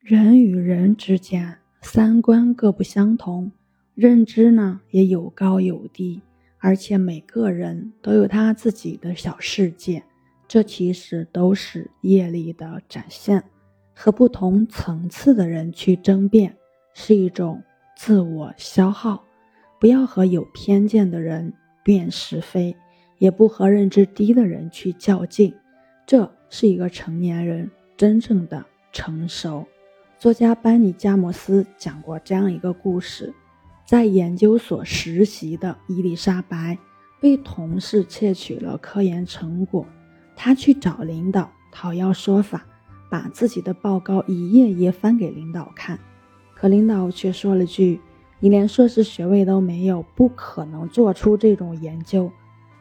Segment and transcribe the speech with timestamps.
[0.00, 3.52] 人与人之间三观各不相同，
[3.94, 6.22] 认知呢也有高有低，
[6.58, 10.02] 而且每个人都有他自己的小世界，
[10.46, 13.42] 这其实都是业力的展现。
[13.92, 16.56] 和不同层次的人去争辩，
[16.94, 17.62] 是一种
[17.96, 19.22] 自我消耗。
[19.80, 22.74] 不要和有偏见的人辩是非，
[23.18, 25.52] 也不和认知低的人去较劲。
[26.06, 29.66] 这是一个成年人真正的成熟。
[30.18, 33.32] 作家班尼加摩斯讲过这样一个故事：
[33.86, 36.76] 在研究所实习的伊丽莎白
[37.20, 39.86] 被同事窃取了科研成果，
[40.34, 42.66] 她去找领导讨要说法。
[43.10, 45.98] 把自己的报告一页页翻给领导看，
[46.54, 47.98] 可领导却说了句
[48.38, 52.30] ：“你连硕士学位都没有，不可能做出这种研究。”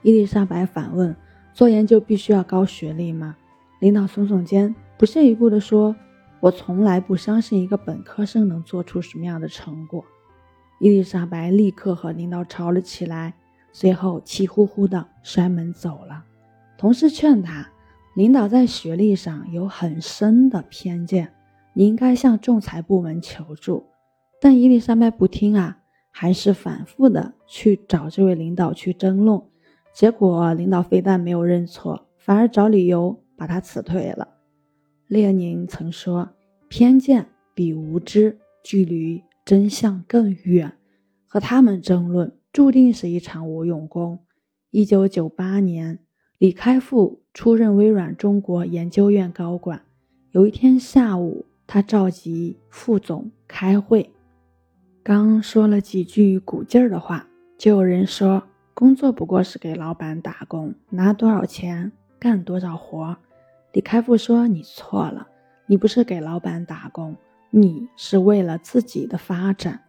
[0.00, 1.14] 伊丽莎白反问
[1.52, 3.36] ：“做研究必须要高学历吗？”
[3.80, 5.94] 领导耸耸肩，不屑一顾地说
[6.44, 10.04] ：“我从来不相信一个本科生能做出什么样的成果。”
[10.78, 13.32] 伊丽莎白立刻和领导吵了起来，
[13.72, 16.22] 随后气呼呼地摔门走了。
[16.76, 17.70] 同事劝他。
[18.14, 21.32] 领导在学历上有很深的偏见，
[21.72, 23.86] 你应该向仲裁部门求助。
[24.40, 25.78] 但伊丽莎白不听啊，
[26.10, 29.42] 还是反复的去找这位领导去争论。
[29.92, 34.28] 结果领导非但没有认错，反而找理由把他辞退了。
[35.08, 36.30] 列宁曾说
[36.76, 40.72] ：“偏见比无知距离真相更远，
[41.28, 44.18] 和他们争论注定是一场无用功。”
[44.72, 46.00] 一九九八年。
[46.38, 49.82] 李开复出任微软中国研究院高管。
[50.32, 54.10] 有一天下午，他召集副总开会，
[55.04, 58.42] 刚说了几句鼓劲儿的话，就有人说
[58.74, 63.16] ：“工作不过是给老板打工，拿多少钱干多少活。”
[63.72, 65.28] 李开复说：“你错了，
[65.66, 67.16] 你不是给老板打工，
[67.50, 69.80] 你是为了自己的发展。”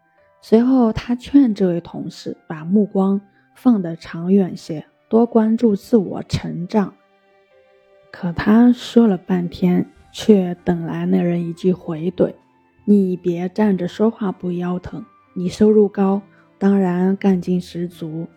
[0.42, 3.20] 随后，他劝这位同事把目光
[3.56, 4.86] 放得长远些。
[5.08, 6.92] 多关注自我成长，
[8.12, 12.34] 可他说了半天，却等来那人一句回怼
[12.86, 15.06] ：“你别站着说话不腰疼，
[15.36, 16.24] 你收入高，
[16.58, 18.28] 当然干劲十足。”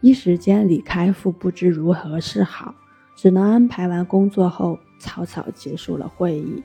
[0.00, 2.72] 一时间，李开复不知如何是好，
[3.16, 6.62] 只能安排完工作后草草结束了会议。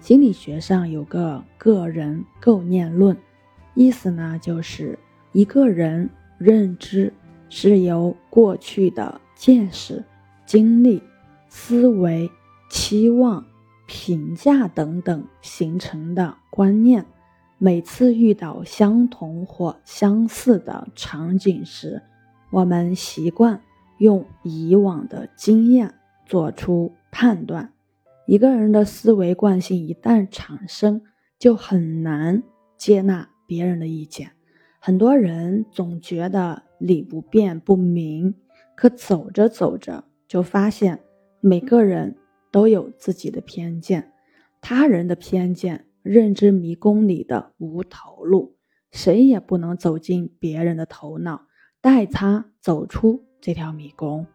[0.00, 3.16] 心理学上有个个人构念论，
[3.74, 4.98] 意思呢就是
[5.32, 7.12] 一个人认知。
[7.50, 10.04] 是由过去的见识、
[10.44, 11.02] 经历、
[11.48, 12.30] 思维、
[12.68, 13.42] 期望、
[13.86, 17.06] 评价等等形成的观念。
[17.56, 22.02] 每次遇到相同或相似的场景时，
[22.50, 23.62] 我们习惯
[23.96, 25.94] 用以往的经验
[26.26, 27.72] 做出判断。
[28.28, 31.00] 一个人的思维惯性一旦产生，
[31.38, 32.42] 就很难
[32.76, 34.32] 接纳别人的意见。
[34.78, 38.34] 很多人总觉得理不辩不明，
[38.76, 41.00] 可走着走着就发现，
[41.40, 42.18] 每个人
[42.52, 44.12] 都有自己的偏见，
[44.60, 48.56] 他人的偏见，认知迷宫里的无头路，
[48.90, 51.46] 谁也不能走进别人的头脑，
[51.80, 54.26] 带他走出这条迷宫。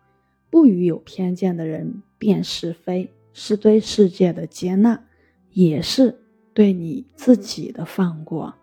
[0.50, 5.03] 不与有偏见的人辨是非，是对世界的接纳，
[5.51, 6.21] 也是
[6.53, 8.53] 对你自己的放过。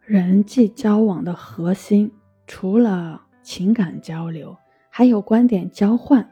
[0.00, 2.10] 人际交往的核心，
[2.46, 4.56] 除了情感交流，
[4.88, 6.28] 还有观点交换。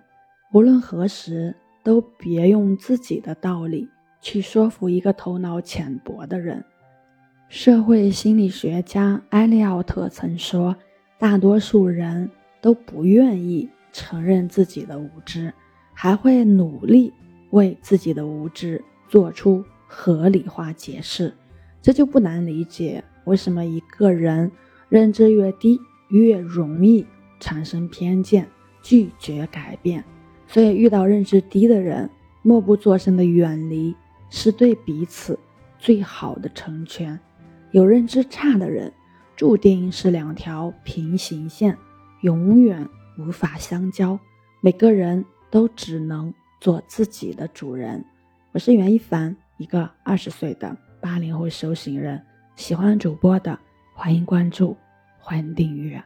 [0.53, 3.89] 无论何时，都别用自己的道理
[4.21, 6.65] 去说服一个头脑浅薄的人。
[7.49, 10.77] 社会心理学家埃利奥特曾说
[11.19, 12.31] ：“大多数人
[12.61, 15.53] 都不愿意承认自己的无知，
[15.93, 17.13] 还会努力
[17.51, 21.35] 为自己的无知做出合理化解释。”
[21.83, 23.03] 这就不难理解。
[23.25, 24.51] 为什么一个人
[24.89, 27.07] 认知越低，越容易
[27.41, 28.49] 产生偏见，
[28.83, 30.05] 拒绝改变？
[30.47, 32.11] 所以遇到认知低的人，
[32.43, 33.95] 默不作声的远离，
[34.29, 35.39] 是对彼此
[35.79, 37.19] 最好的成全。
[37.71, 38.93] 有认知差的人，
[39.35, 41.77] 注定是两条平行线，
[42.21, 42.89] 永远
[43.19, 44.19] 无法相交。
[44.61, 46.33] 每个人都只能
[46.63, 48.03] 做自己的主人。
[48.53, 52.19] 我是袁一凡，一个二十岁的八零后修行人。
[52.57, 53.59] 喜欢主播的，
[53.95, 54.75] 欢迎关注，
[55.19, 56.03] 欢迎订阅。